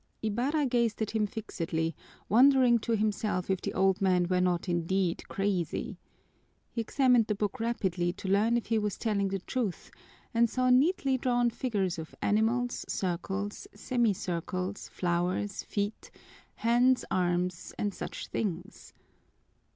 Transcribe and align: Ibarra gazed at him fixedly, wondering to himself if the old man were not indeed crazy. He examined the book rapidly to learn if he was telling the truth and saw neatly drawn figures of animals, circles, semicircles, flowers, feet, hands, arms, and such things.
Ibarra 0.23 0.65
gazed 0.65 0.99
at 1.03 1.11
him 1.11 1.27
fixedly, 1.27 1.95
wondering 2.27 2.79
to 2.79 2.95
himself 2.95 3.51
if 3.51 3.61
the 3.61 3.75
old 3.75 4.01
man 4.01 4.27
were 4.27 4.41
not 4.41 4.67
indeed 4.67 5.23
crazy. 5.27 5.99
He 6.71 6.81
examined 6.81 7.27
the 7.27 7.35
book 7.35 7.59
rapidly 7.59 8.11
to 8.13 8.27
learn 8.27 8.57
if 8.57 8.65
he 8.65 8.79
was 8.79 8.97
telling 8.97 9.27
the 9.27 9.37
truth 9.37 9.91
and 10.33 10.49
saw 10.49 10.71
neatly 10.71 11.19
drawn 11.19 11.51
figures 11.51 11.99
of 11.99 12.15
animals, 12.19 12.83
circles, 12.87 13.67
semicircles, 13.75 14.87
flowers, 14.89 15.61
feet, 15.61 16.09
hands, 16.55 17.05
arms, 17.11 17.71
and 17.77 17.93
such 17.93 18.25
things. 18.29 18.95